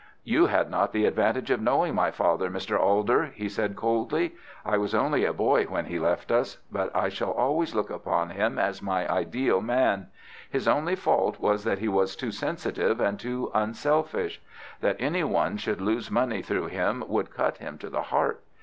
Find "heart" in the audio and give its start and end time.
18.01-18.41